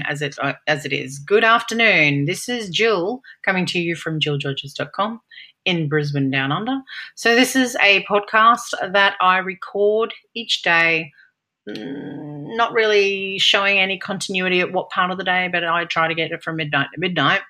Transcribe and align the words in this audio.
as 0.00 0.22
it 0.22 0.36
uh, 0.40 0.54
as 0.66 0.84
it 0.84 0.92
is. 0.92 1.18
Good 1.18 1.44
afternoon. 1.44 2.24
This 2.26 2.48
is 2.48 2.68
Jill 2.68 3.22
coming 3.42 3.66
to 3.66 3.78
you 3.78 3.94
from 3.94 4.20
jillgeorges.com 4.20 5.20
in 5.64 5.88
Brisbane 5.88 6.30
Down 6.30 6.52
Under. 6.52 6.80
So 7.14 7.34
this 7.34 7.54
is 7.54 7.76
a 7.82 8.04
podcast 8.04 8.74
that 8.92 9.16
I 9.20 9.38
record 9.38 10.12
each 10.34 10.62
day. 10.62 11.12
Mm, 11.68 12.56
not 12.56 12.72
really 12.72 13.38
showing 13.38 13.78
any 13.78 13.98
continuity 13.98 14.60
at 14.60 14.72
what 14.72 14.90
part 14.90 15.10
of 15.10 15.18
the 15.18 15.24
day, 15.24 15.48
but 15.50 15.64
I 15.64 15.84
try 15.84 16.08
to 16.08 16.14
get 16.14 16.32
it 16.32 16.42
from 16.42 16.56
midnight 16.56 16.88
to 16.94 17.00
midnight. 17.00 17.42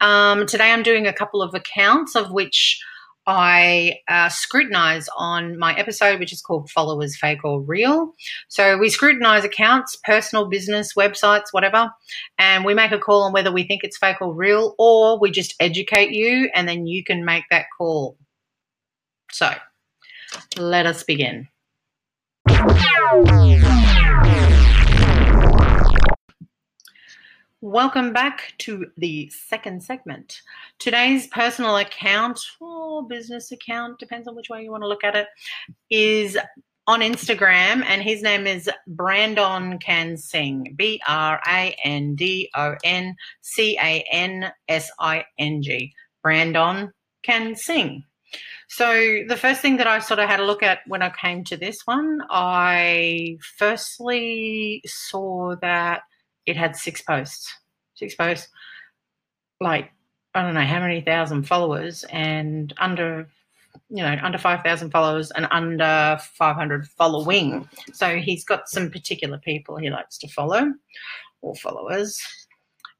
Um, 0.00 0.46
today 0.46 0.72
I'm 0.72 0.82
doing 0.82 1.06
a 1.06 1.12
couple 1.12 1.42
of 1.42 1.54
accounts 1.54 2.16
of 2.16 2.30
which 2.32 2.80
I 3.26 3.98
uh, 4.08 4.28
scrutinize 4.28 5.08
on 5.16 5.58
my 5.58 5.74
episode, 5.76 6.18
which 6.18 6.32
is 6.32 6.42
called 6.42 6.70
Followers 6.70 7.16
Fake 7.16 7.44
or 7.44 7.60
Real. 7.60 8.12
So 8.48 8.78
we 8.78 8.88
scrutinize 8.88 9.44
accounts, 9.44 9.96
personal, 10.04 10.48
business, 10.48 10.94
websites, 10.94 11.46
whatever, 11.52 11.90
and 12.38 12.64
we 12.64 12.74
make 12.74 12.92
a 12.92 12.98
call 12.98 13.22
on 13.22 13.32
whether 13.32 13.52
we 13.52 13.66
think 13.66 13.84
it's 13.84 13.98
fake 13.98 14.20
or 14.20 14.34
real, 14.34 14.74
or 14.78 15.20
we 15.20 15.30
just 15.30 15.54
educate 15.60 16.10
you 16.10 16.50
and 16.54 16.68
then 16.68 16.86
you 16.86 17.04
can 17.04 17.24
make 17.24 17.44
that 17.50 17.66
call. 17.78 18.16
So 19.30 19.52
let 20.56 20.86
us 20.86 21.04
begin. 21.04 21.48
Welcome 27.64 28.12
back 28.12 28.54
to 28.58 28.86
the 28.96 29.30
second 29.30 29.84
segment. 29.84 30.42
Today's 30.80 31.28
personal 31.28 31.76
account 31.76 32.40
or 32.60 33.06
business 33.06 33.52
account, 33.52 34.00
depends 34.00 34.26
on 34.26 34.34
which 34.34 34.48
way 34.50 34.64
you 34.64 34.72
want 34.72 34.82
to 34.82 34.88
look 34.88 35.04
at 35.04 35.14
it, 35.14 35.28
is 35.88 36.36
on 36.88 37.02
Instagram, 37.02 37.84
and 37.84 38.02
his 38.02 38.20
name 38.20 38.48
is 38.48 38.68
Brandon 38.88 39.78
Can 39.78 40.16
Sing. 40.16 40.74
B 40.74 41.00
R 41.06 41.40
A 41.46 41.76
N 41.84 42.16
D 42.16 42.50
O 42.56 42.74
N 42.82 43.14
C 43.42 43.78
A 43.80 44.04
N 44.10 44.50
S 44.66 44.90
I 44.98 45.24
N 45.38 45.62
G. 45.62 45.92
Brandon 46.20 46.92
Can 47.22 47.54
Sing. 47.54 48.02
So, 48.70 49.22
the 49.28 49.36
first 49.36 49.60
thing 49.60 49.76
that 49.76 49.86
I 49.86 50.00
sort 50.00 50.18
of 50.18 50.28
had 50.28 50.40
a 50.40 50.44
look 50.46 50.64
at 50.64 50.80
when 50.88 51.02
I 51.02 51.10
came 51.10 51.44
to 51.44 51.56
this 51.56 51.82
one, 51.84 52.22
I 52.28 53.36
firstly 53.56 54.82
saw 54.84 55.54
that 55.60 56.02
it 56.46 56.56
had 56.56 56.76
six 56.76 57.02
posts. 57.02 57.52
Six 57.94 58.14
posts, 58.14 58.48
like 59.60 59.90
I 60.34 60.42
don't 60.42 60.54
know 60.54 60.64
how 60.64 60.80
many 60.80 61.00
thousand 61.00 61.44
followers, 61.44 62.04
and 62.10 62.72
under 62.78 63.28
you 63.88 64.02
know 64.02 64.16
under 64.22 64.38
5000 64.38 64.90
followers 64.90 65.30
and 65.30 65.46
under 65.50 66.18
500 66.20 66.88
following. 66.88 67.68
So 67.92 68.16
he's 68.16 68.44
got 68.44 68.68
some 68.68 68.90
particular 68.90 69.38
people 69.38 69.76
he 69.76 69.90
likes 69.90 70.18
to 70.18 70.28
follow 70.28 70.72
or 71.42 71.54
followers. 71.56 72.20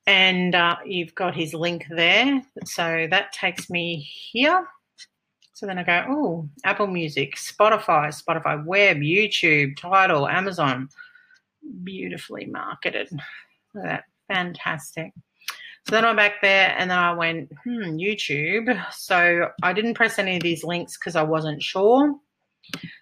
And 0.07 0.55
uh, 0.55 0.77
you've 0.85 1.15
got 1.15 1.35
his 1.35 1.55
link 1.55 1.87
there. 1.89 2.43
So 2.65 3.07
that 3.09 3.33
takes 3.33 3.71
me 3.71 3.97
here. 3.97 4.67
So 5.55 5.67
then 5.67 5.79
i 5.79 5.85
go 5.85 6.05
oh 6.09 6.49
apple 6.65 6.89
music 6.89 7.37
spotify 7.37 8.09
spotify 8.09 8.65
web 8.65 8.97
youtube 8.97 9.77
Tidal 9.77 10.27
amazon 10.27 10.89
beautifully 11.85 12.47
marketed 12.47 13.09
Look 13.75 13.85
at 13.85 13.89
that 13.89 14.05
fantastic. 14.35 15.13
So 15.87 15.97
then 15.97 16.05
I'm 16.05 16.17
back 16.17 16.41
there 16.41 16.75
and 16.79 16.91
then 16.91 16.99
I 16.99 17.13
went, 17.13 17.51
hmm, 17.65 17.97
YouTube. 17.97 18.81
So 18.93 19.49
I 19.63 19.73
didn't 19.73 19.95
press 19.95 20.19
any 20.19 20.37
of 20.37 20.43
these 20.43 20.63
links 20.63 20.97
because 20.97 21.17
I 21.17 21.23
wasn't 21.23 21.63
sure. 21.63 22.15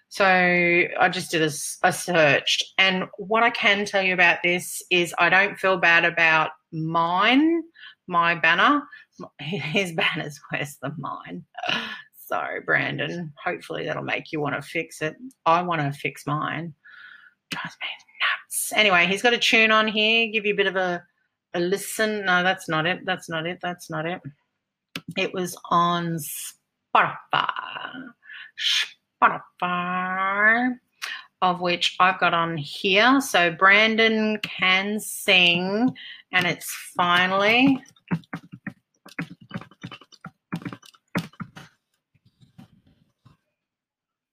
So 0.09 0.25
I 0.25 1.09
just 1.09 1.31
did 1.31 1.43
a, 1.43 1.51
a 1.87 1.93
searched. 1.93 2.65
And 2.77 3.05
what 3.17 3.43
I 3.43 3.51
can 3.51 3.85
tell 3.85 4.01
you 4.01 4.13
about 4.13 4.39
this 4.43 4.81
is 4.89 5.13
I 5.19 5.29
don't 5.29 5.59
feel 5.59 5.77
bad 5.77 6.05
about 6.05 6.51
mine, 6.71 7.61
my 8.07 8.35
banner. 8.35 8.81
His 9.39 9.91
banner's 9.91 10.39
worse 10.51 10.77
than 10.81 10.95
mine. 10.97 11.45
So, 12.25 12.41
Brandon, 12.65 13.31
hopefully 13.43 13.85
that'll 13.85 14.03
make 14.03 14.31
you 14.31 14.39
want 14.39 14.55
to 14.55 14.61
fix 14.61 15.01
it. 15.01 15.15
I 15.45 15.61
want 15.61 15.81
to 15.81 15.91
fix 15.91 16.25
mine. 16.25 16.73
Trust 17.51 17.77
me 17.81 17.87
nuts. 18.21 18.73
Anyway, 18.75 19.07
he's 19.07 19.21
got 19.21 19.33
a 19.33 19.37
tune 19.37 19.71
on 19.71 19.87
here, 19.87 20.31
give 20.31 20.45
you 20.45 20.53
a 20.53 20.57
bit 20.57 20.67
of 20.67 20.75
a 20.75 21.03
a 21.53 21.59
listen. 21.59 22.25
No, 22.25 22.43
that's 22.43 22.69
not 22.69 22.85
it. 22.85 23.05
That's 23.05 23.29
not 23.29 23.45
it. 23.45 23.59
That's 23.61 23.89
not 23.89 24.05
it. 24.05 24.21
It 25.17 25.33
was 25.33 25.57
on 25.69 26.17
Spotify. 26.95 27.51
Spotify, 29.21 30.75
of 31.41 31.61
which 31.61 31.95
I've 31.99 32.19
got 32.19 32.33
on 32.33 32.57
here. 32.57 33.19
So 33.21 33.51
Brandon 33.51 34.39
can 34.43 34.99
sing, 34.99 35.95
and 36.31 36.45
it's 36.45 36.71
finally. 36.95 37.81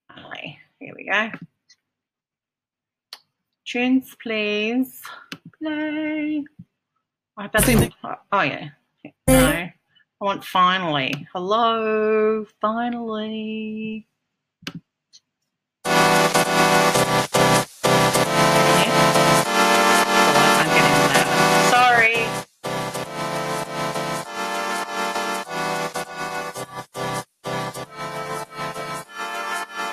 Finally, 0.09 0.59
here 0.78 0.94
we 0.97 1.04
go. 1.04 1.31
Tunes, 3.69 4.17
please. 4.23 5.03
Play. 5.61 6.43
Oh, 7.37 7.43
I 7.43 7.49
bet 7.49 7.69
oh 8.33 8.41
yeah. 8.41 8.69
No. 9.29 9.37
I 9.37 9.75
want 10.23 10.43
finally. 10.43 11.12
Hello, 11.34 12.47
finally. 12.62 14.07
Sorry. 21.71 22.15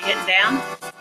Getting 0.06 0.26
down? 0.26 0.95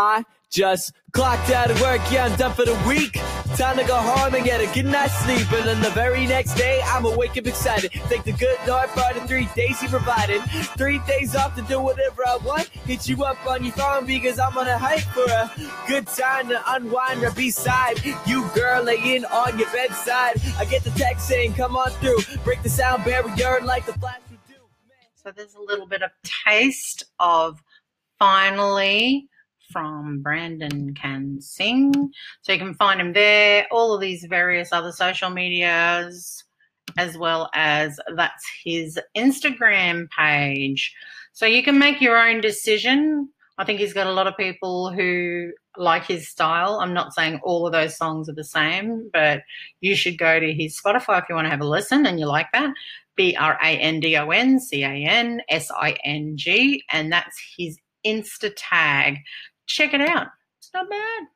I 0.00 0.24
just 0.50 0.94
clocked 1.12 1.50
out 1.50 1.70
of 1.70 1.80
work, 1.80 2.00
yeah, 2.10 2.24
I'm 2.24 2.36
done 2.36 2.54
for 2.54 2.64
the 2.64 2.74
week. 2.88 3.20
Time 3.56 3.76
to 3.76 3.84
go 3.84 3.96
home 3.96 4.34
and 4.34 4.44
get 4.44 4.60
a 4.60 4.74
good 4.74 4.86
night's 4.86 5.14
sleep. 5.24 5.52
And 5.52 5.66
then 5.66 5.82
the 5.82 5.90
very 5.90 6.26
next 6.26 6.54
day, 6.54 6.80
I'ma 6.86 7.14
wake 7.14 7.36
up 7.36 7.46
excited. 7.46 7.92
Thank 8.08 8.24
the 8.24 8.32
good 8.32 8.56
Lord 8.66 8.88
for 8.90 9.12
the 9.12 9.20
three 9.28 9.48
days 9.54 9.78
He 9.80 9.88
provided. 9.88 10.40
Three 10.78 11.00
days 11.06 11.36
off 11.36 11.54
to 11.56 11.62
do 11.62 11.80
whatever 11.80 12.26
I 12.26 12.38
want. 12.38 12.68
Hit 12.68 13.08
you 13.08 13.22
up 13.24 13.44
on 13.46 13.62
your 13.62 13.74
phone 13.74 14.06
because 14.06 14.38
I'm 14.38 14.56
on 14.56 14.66
a 14.66 14.78
hike 14.78 15.04
for 15.12 15.30
a 15.30 15.50
good 15.86 16.06
time 16.06 16.48
to 16.48 16.62
unwind 16.68 17.22
or 17.22 17.32
beside 17.32 18.02
you, 18.26 18.48
girl, 18.54 18.82
laying 18.82 19.26
on 19.26 19.58
your 19.58 19.70
bedside. 19.70 20.40
I 20.58 20.64
get 20.64 20.82
the 20.82 20.90
text 20.92 21.28
saying, 21.28 21.54
come 21.54 21.76
on 21.76 21.90
through. 22.00 22.18
Break 22.44 22.62
the 22.62 22.70
sound 22.70 23.04
barrier 23.04 23.60
like 23.62 23.84
the 23.84 23.92
flash 23.94 24.20
would 24.30 24.38
do. 24.48 24.54
So 25.16 25.32
there's 25.36 25.54
a 25.54 25.60
little 25.60 25.86
bit 25.86 26.02
of 26.02 26.10
taste 26.46 27.04
of 27.18 27.62
finally 28.18 29.29
from 29.70 30.22
Brandon 30.22 30.94
Can 30.94 31.40
Sing. 31.40 32.12
So 32.42 32.52
you 32.52 32.58
can 32.58 32.74
find 32.74 33.00
him 33.00 33.12
there, 33.12 33.66
all 33.70 33.94
of 33.94 34.00
these 34.00 34.24
various 34.24 34.72
other 34.72 34.92
social 34.92 35.30
medias, 35.30 36.44
as 36.98 37.16
well 37.16 37.50
as 37.54 37.98
that's 38.16 38.44
his 38.64 38.98
Instagram 39.16 40.08
page. 40.10 40.94
So 41.32 41.46
you 41.46 41.62
can 41.62 41.78
make 41.78 42.00
your 42.00 42.18
own 42.18 42.40
decision. 42.40 43.28
I 43.58 43.64
think 43.64 43.78
he's 43.78 43.92
got 43.92 44.06
a 44.06 44.12
lot 44.12 44.26
of 44.26 44.36
people 44.36 44.90
who 44.90 45.52
like 45.76 46.06
his 46.06 46.28
style. 46.28 46.80
I'm 46.80 46.94
not 46.94 47.14
saying 47.14 47.40
all 47.42 47.66
of 47.66 47.72
those 47.72 47.96
songs 47.96 48.28
are 48.28 48.34
the 48.34 48.44
same, 48.44 49.10
but 49.12 49.42
you 49.80 49.94
should 49.94 50.18
go 50.18 50.40
to 50.40 50.52
his 50.52 50.80
Spotify 50.80 51.22
if 51.22 51.28
you 51.28 51.34
want 51.34 51.46
to 51.46 51.50
have 51.50 51.60
a 51.60 51.66
listen 51.66 52.06
and 52.06 52.18
you 52.18 52.26
like 52.26 52.48
that. 52.52 52.72
B 53.16 53.36
R 53.38 53.58
A 53.62 53.66
N 53.66 54.00
D 54.00 54.16
O 54.16 54.30
N 54.30 54.58
C 54.58 54.82
A 54.82 54.88
N 54.88 55.42
S 55.48 55.70
I 55.70 55.96
N 56.04 56.36
G, 56.36 56.84
and 56.90 57.12
that's 57.12 57.38
his 57.56 57.78
Insta 58.04 58.50
tag 58.56 59.18
check 59.70 59.94
it 59.94 60.00
out. 60.00 60.26
It's 60.58 60.70
not 60.74 60.90
bad. 60.90 61.28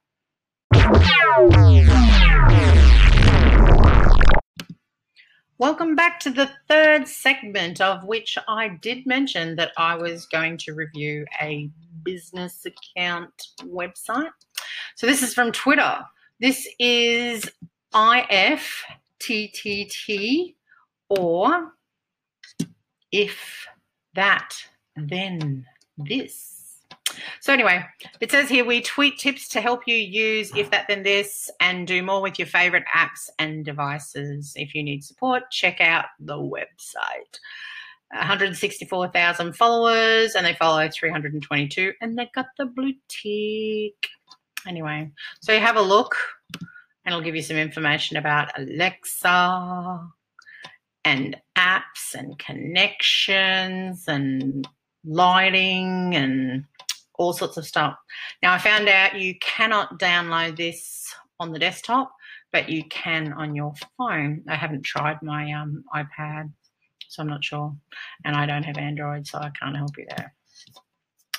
Welcome 5.56 5.94
back 5.94 6.18
to 6.20 6.30
the 6.30 6.50
third 6.68 7.06
segment, 7.06 7.80
of 7.80 8.02
which 8.04 8.36
I 8.48 8.76
did 8.82 9.06
mention 9.06 9.54
that 9.56 9.70
I 9.78 9.94
was 9.94 10.26
going 10.26 10.58
to 10.58 10.74
review 10.74 11.24
a 11.40 11.70
business 12.02 12.66
account 12.66 13.32
website. 13.62 14.32
So 14.96 15.06
this 15.06 15.22
is 15.22 15.32
from 15.32 15.52
Twitter. 15.52 16.00
This 16.40 16.68
is 16.80 17.48
IFTTT 17.94 18.84
or 21.08 21.72
if 23.12 23.68
that, 24.14 24.56
then 24.96 25.66
this. 25.96 26.63
So 27.40 27.52
anyway, 27.52 27.84
it 28.20 28.30
says 28.30 28.48
here 28.48 28.64
we 28.64 28.80
tweet 28.80 29.18
tips 29.18 29.48
to 29.48 29.60
help 29.60 29.82
you 29.86 29.96
use 29.96 30.54
if 30.56 30.70
that 30.70 30.86
then 30.88 31.02
this 31.02 31.50
and 31.60 31.86
do 31.86 32.02
more 32.02 32.22
with 32.22 32.38
your 32.38 32.46
favorite 32.46 32.84
apps 32.94 33.28
and 33.38 33.64
devices. 33.64 34.52
If 34.56 34.74
you 34.74 34.82
need 34.82 35.04
support, 35.04 35.50
check 35.50 35.80
out 35.80 36.06
the 36.18 36.36
website. 36.36 37.38
164,000 38.10 39.56
followers 39.56 40.34
and 40.34 40.46
they 40.46 40.54
follow 40.54 40.88
322 40.88 41.92
and 42.00 42.16
they 42.18 42.30
got 42.34 42.46
the 42.58 42.66
blue 42.66 42.94
tick. 43.08 44.08
Anyway, 44.66 45.10
so 45.40 45.52
you 45.52 45.60
have 45.60 45.76
a 45.76 45.82
look 45.82 46.14
and 47.04 47.12
it'll 47.12 47.20
give 47.20 47.36
you 47.36 47.42
some 47.42 47.56
information 47.56 48.16
about 48.16 48.58
Alexa 48.58 50.00
and 51.04 51.36
apps 51.56 52.14
and 52.14 52.38
connections 52.38 54.04
and 54.08 54.66
lighting 55.04 56.14
and 56.14 56.64
all 57.18 57.32
sorts 57.32 57.56
of 57.56 57.66
stuff. 57.66 57.96
Now, 58.42 58.52
I 58.52 58.58
found 58.58 58.88
out 58.88 59.18
you 59.18 59.34
cannot 59.40 59.98
download 59.98 60.56
this 60.56 61.14
on 61.40 61.52
the 61.52 61.58
desktop, 61.58 62.12
but 62.52 62.68
you 62.68 62.84
can 62.84 63.32
on 63.32 63.54
your 63.54 63.72
phone. 63.98 64.42
I 64.48 64.56
haven't 64.56 64.84
tried 64.84 65.22
my 65.22 65.52
um, 65.52 65.84
iPad, 65.94 66.52
so 67.08 67.22
I'm 67.22 67.28
not 67.28 67.44
sure. 67.44 67.74
And 68.24 68.36
I 68.36 68.46
don't 68.46 68.62
have 68.62 68.78
Android, 68.78 69.26
so 69.26 69.38
I 69.38 69.50
can't 69.60 69.76
help 69.76 69.96
you 69.98 70.06
there. 70.16 70.34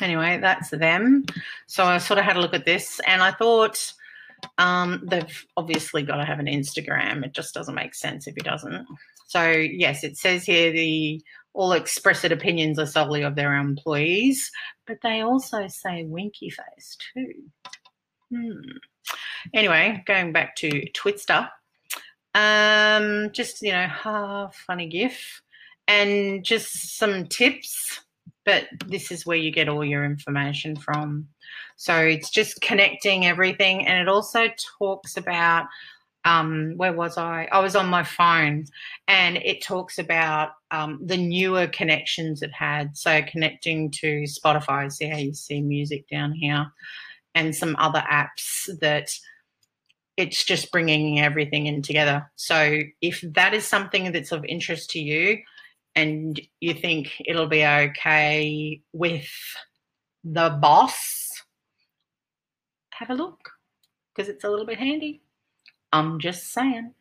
Anyway, 0.01 0.39
that's 0.41 0.69
them. 0.71 1.25
So 1.67 1.85
I 1.85 1.99
sort 1.99 2.19
of 2.19 2.25
had 2.25 2.35
a 2.35 2.41
look 2.41 2.53
at 2.53 2.65
this 2.65 2.99
and 3.07 3.23
I 3.23 3.31
thought 3.31 3.93
um, 4.57 5.01
they've 5.09 5.45
obviously 5.55 6.03
got 6.03 6.17
to 6.17 6.25
have 6.25 6.39
an 6.39 6.47
Instagram. 6.47 7.25
It 7.25 7.33
just 7.33 7.53
doesn't 7.53 7.75
make 7.75 7.95
sense 7.95 8.27
if 8.27 8.35
it 8.37 8.43
doesn't. 8.43 8.85
So, 9.27 9.49
yes, 9.49 10.03
it 10.03 10.17
says 10.17 10.43
here 10.43 10.71
the 10.71 11.21
all 11.55 11.71
expressed 11.71 12.25
opinions 12.25 12.77
are 12.77 12.85
solely 12.85 13.23
of 13.23 13.35
their 13.35 13.55
employees, 13.55 14.51
but 14.85 14.97
they 15.01 15.21
also 15.21 15.67
say 15.67 16.03
winky 16.03 16.49
face 16.49 16.97
too. 17.13 17.33
Hmm. 18.29 18.77
Anyway, 19.53 20.03
going 20.05 20.33
back 20.33 20.55
to 20.57 20.69
Twitster, 20.91 21.49
um, 22.33 23.31
just 23.31 23.61
you 23.61 23.71
know, 23.71 23.87
ha, 23.87 24.49
funny 24.49 24.87
gif, 24.87 25.41
and 25.87 26.43
just 26.43 26.97
some 26.97 27.27
tips. 27.27 28.01
But 28.43 28.67
this 28.85 29.11
is 29.11 29.25
where 29.25 29.37
you 29.37 29.51
get 29.51 29.69
all 29.69 29.83
your 29.83 30.05
information 30.05 30.75
from. 30.75 31.29
So 31.77 31.97
it's 31.97 32.29
just 32.29 32.61
connecting 32.61 33.25
everything, 33.25 33.87
and 33.87 33.99
it 33.99 34.09
also 34.09 34.49
talks 34.77 35.17
about 35.17 35.67
um, 36.25 36.73
where 36.75 36.91
was 36.91 37.17
I? 37.17 37.47
I 37.51 37.59
was 37.59 37.75
on 37.75 37.87
my 37.87 38.03
phone, 38.03 38.65
and 39.07 39.37
it 39.37 39.63
talks 39.63 39.99
about 39.99 40.51
um, 40.71 40.99
the 41.05 41.17
newer 41.17 41.67
connections 41.67 42.41
it 42.41 42.51
had. 42.51 42.97
So 42.97 43.21
connecting 43.21 43.91
to 43.91 44.23
Spotify, 44.23 44.91
see 44.91 45.05
how 45.05 45.17
you 45.17 45.33
see 45.33 45.61
music 45.61 46.09
down 46.09 46.33
here, 46.33 46.65
and 47.35 47.55
some 47.55 47.75
other 47.77 48.03
apps 48.11 48.67
that 48.81 49.09
it's 50.17 50.43
just 50.43 50.71
bringing 50.71 51.19
everything 51.19 51.67
in 51.67 51.81
together. 51.81 52.31
So 52.35 52.79
if 53.01 53.21
that 53.33 53.53
is 53.53 53.65
something 53.65 54.11
that's 54.11 54.31
of 54.31 54.43
interest 54.45 54.89
to 54.91 54.99
you, 54.99 55.37
and 55.95 56.41
you 56.59 56.73
think 56.73 57.21
it'll 57.25 57.47
be 57.47 57.65
okay 57.65 58.81
with 58.93 59.29
the 60.23 60.57
boss, 60.59 61.29
have 62.93 63.11
a 63.11 63.13
look 63.13 63.51
because 64.15 64.27
it's 64.27 64.43
a 64.43 64.49
little 64.49 64.65
bit 64.65 64.79
handy. 64.79 65.21
I'm 65.95 66.19
just 66.19 66.51
saying. 66.51 66.91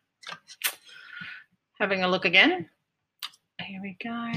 Having 1.79 2.05
a 2.05 2.07
look 2.07 2.23
again. 2.23 2.69
Here 3.59 3.81
we 3.81 3.97
go. 4.01 4.31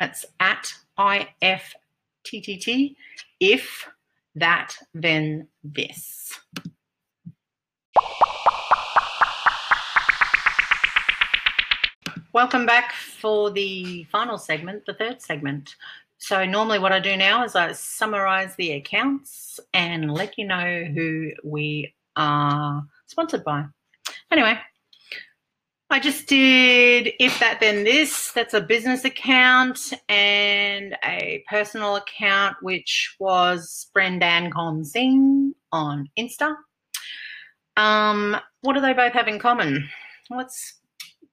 That's 0.00 0.24
at 0.40 0.74
IFTTT. 0.98 2.96
If 3.38 3.88
that, 4.34 4.74
then 4.92 5.46
this. 5.62 6.32
Welcome 12.32 12.66
back 12.66 12.92
for 12.92 13.52
the 13.52 14.02
final 14.10 14.36
segment, 14.36 14.84
the 14.84 14.94
third 14.94 15.22
segment. 15.22 15.76
So, 16.18 16.44
normally, 16.44 16.80
what 16.80 16.90
I 16.90 16.98
do 16.98 17.16
now 17.16 17.44
is 17.44 17.54
I 17.54 17.70
summarize 17.70 18.56
the 18.56 18.72
accounts 18.72 19.60
and 19.72 20.12
let 20.12 20.36
you 20.38 20.44
know 20.44 20.86
who 20.92 21.30
we 21.44 21.94
are 22.16 22.84
sponsored 23.14 23.44
by. 23.44 23.64
Anyway, 24.32 24.58
I 25.88 26.00
just 26.00 26.26
did 26.26 27.12
if 27.20 27.38
that 27.38 27.60
then 27.60 27.84
this. 27.84 28.32
That's 28.32 28.54
a 28.54 28.60
business 28.60 29.04
account 29.04 29.92
and 30.08 30.96
a 31.04 31.44
personal 31.48 31.94
account, 31.94 32.56
which 32.60 33.14
was 33.20 33.88
Brendan 33.94 34.50
Con 34.50 34.82
on 35.70 36.08
Insta. 36.18 36.56
Um, 37.76 38.36
what 38.62 38.72
do 38.72 38.80
they 38.80 38.92
both 38.92 39.12
have 39.12 39.28
in 39.28 39.38
common? 39.38 39.88
Well, 40.28 40.40
it's 40.40 40.80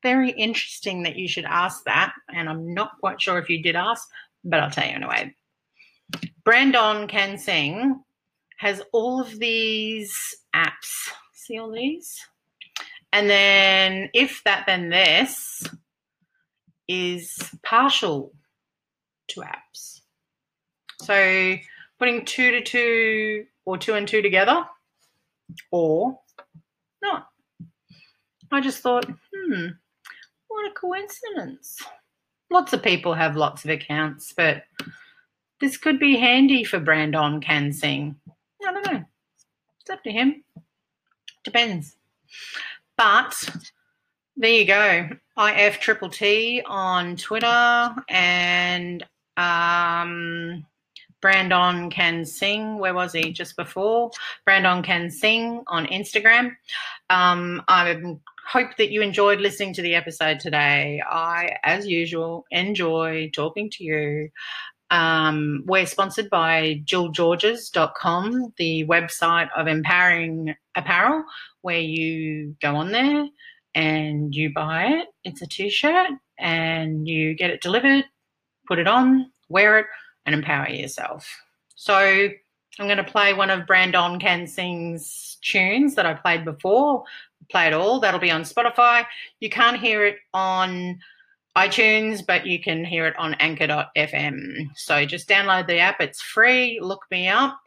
very 0.03 0.29
interesting 0.29 1.01
that 1.01 1.15
you 1.15 1.27
should 1.27 1.45
ask 1.45 1.83
that, 1.85 2.13
and 2.31 2.47
I'm 2.47 2.75
not 2.75 2.99
quite 2.99 3.19
sure 3.19 3.39
if 3.39 3.49
you 3.49 3.63
did 3.63 3.75
ask, 3.75 4.07
but 4.43 4.59
I'll 4.59 4.69
tell 4.69 4.85
you 4.85 4.93
anyway. 4.93 5.33
Brandon 6.43 7.07
Can 7.07 7.39
Sing 7.39 8.03
has 8.57 8.83
all 8.93 9.19
of 9.19 9.39
these 9.39 10.15
apps 10.55 11.09
see 11.51 11.59
all 11.59 11.71
these? 11.71 12.25
And 13.13 13.29
then 13.29 14.09
if 14.13 14.41
that, 14.45 14.63
then 14.67 14.89
this 14.89 15.63
is 16.87 17.37
partial 17.63 18.33
to 19.29 19.41
apps. 19.41 20.01
So 21.01 21.55
putting 21.99 22.25
two 22.25 22.51
to 22.51 22.61
two 22.61 23.45
or 23.65 23.77
two 23.77 23.93
and 23.93 24.07
two 24.07 24.21
together 24.21 24.65
or 25.71 26.19
not. 27.01 27.27
I 28.51 28.61
just 28.61 28.81
thought, 28.81 29.05
hmm, 29.05 29.67
what 30.47 30.71
a 30.71 30.73
coincidence. 30.73 31.81
Lots 32.49 32.73
of 32.73 32.83
people 32.83 33.13
have 33.13 33.35
lots 33.35 33.63
of 33.63 33.71
accounts, 33.71 34.33
but 34.35 34.63
this 35.59 35.77
could 35.77 35.99
be 35.99 36.17
handy 36.17 36.63
for 36.63 36.79
Brandon 36.79 37.39
Can 37.39 37.71
Sing. 37.71 38.15
I 38.65 38.73
don't 38.73 38.91
know. 38.91 39.03
It's 39.81 39.89
up 39.89 40.03
to 40.03 40.11
him. 40.11 40.43
Depends. 41.43 41.95
But 42.97 43.33
there 44.37 44.51
you 44.51 44.65
go. 44.65 45.09
IF 45.37 45.79
Triple 45.79 46.09
T 46.09 46.61
on 46.65 47.15
Twitter 47.15 47.95
and 48.09 49.03
um, 49.37 50.65
Brandon 51.21 51.89
Can 51.89 52.25
Sing. 52.25 52.77
Where 52.77 52.93
was 52.93 53.13
he 53.13 53.31
just 53.31 53.55
before? 53.55 54.11
Brandon 54.45 54.83
Can 54.83 55.09
Sing 55.09 55.63
on 55.67 55.85
Instagram. 55.87 56.55
Um, 57.09 57.63
I 57.67 58.17
hope 58.47 58.75
that 58.77 58.91
you 58.91 59.01
enjoyed 59.01 59.39
listening 59.39 59.73
to 59.75 59.81
the 59.81 59.95
episode 59.95 60.39
today. 60.39 61.01
I, 61.07 61.57
as 61.63 61.87
usual, 61.87 62.45
enjoy 62.51 63.29
talking 63.33 63.69
to 63.71 63.83
you. 63.83 64.29
Um, 64.91 65.63
we're 65.65 65.85
sponsored 65.85 66.29
by 66.29 66.83
JillGeorges.com, 66.85 68.53
the 68.57 68.85
website 68.85 69.49
of 69.55 69.67
empowering 69.67 70.53
apparel, 70.75 71.23
where 71.61 71.79
you 71.79 72.55
go 72.61 72.75
on 72.75 72.91
there 72.91 73.25
and 73.73 74.35
you 74.35 74.51
buy 74.53 74.87
it. 74.87 75.07
It's 75.23 75.41
a 75.41 75.47
t 75.47 75.69
shirt 75.69 76.11
and 76.37 77.07
you 77.07 77.33
get 77.35 77.51
it 77.51 77.61
delivered, 77.61 78.03
put 78.67 78.79
it 78.79 78.87
on, 78.87 79.31
wear 79.47 79.79
it, 79.79 79.85
and 80.25 80.35
empower 80.35 80.69
yourself. 80.69 81.25
So 81.75 81.95
I'm 81.95 82.87
going 82.87 82.97
to 82.97 83.03
play 83.03 83.33
one 83.33 83.49
of 83.49 83.65
Brandon 83.65 84.19
Can 84.19 84.45
Sing's 84.45 85.37
tunes 85.41 85.95
that 85.95 86.05
I 86.05 86.15
played 86.15 86.43
before. 86.43 87.05
Play 87.49 87.67
it 87.67 87.73
all. 87.73 88.01
That'll 88.01 88.19
be 88.19 88.31
on 88.31 88.43
Spotify. 88.43 89.05
You 89.39 89.49
can't 89.49 89.79
hear 89.79 90.05
it 90.05 90.17
on 90.33 90.99
iTunes, 91.57 92.25
but 92.25 92.45
you 92.45 92.61
can 92.61 92.85
hear 92.85 93.05
it 93.07 93.17
on 93.17 93.33
anchor.fm. 93.35 94.69
So 94.75 95.05
just 95.05 95.27
download 95.27 95.67
the 95.67 95.79
app, 95.79 95.99
it's 96.01 96.21
free. 96.21 96.79
Look 96.81 97.01
me 97.11 97.27
up 97.27 97.59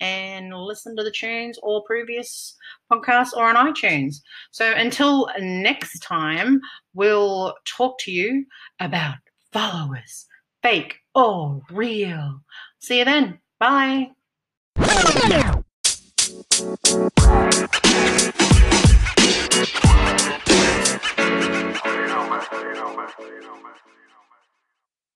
and 0.00 0.54
listen 0.54 0.96
to 0.96 1.04
the 1.04 1.10
tunes 1.10 1.58
or 1.62 1.82
previous 1.84 2.56
podcasts 2.90 3.32
or 3.36 3.44
on 3.44 3.72
iTunes. 3.72 4.16
So 4.50 4.72
until 4.72 5.28
next 5.40 6.00
time, 6.00 6.60
we'll 6.94 7.54
talk 7.64 7.98
to 8.00 8.12
you 8.12 8.44
about 8.80 9.16
followers, 9.52 10.26
fake 10.62 10.96
or 11.14 11.62
real. 11.70 12.40
See 12.80 12.98
you 12.98 13.04
then. 13.04 13.40
Bye 13.58 14.12
masculino, 22.50 22.94
masculino, 22.96 23.56
masculino. 23.62 24.07